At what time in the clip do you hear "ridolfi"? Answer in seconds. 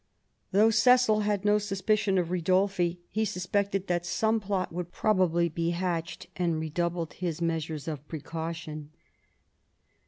2.31-2.97